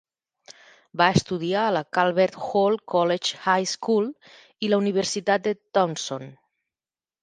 [1.01, 4.11] Va estudiar a la Calvert Hall College High School
[4.67, 6.31] i la Universitat de Towson.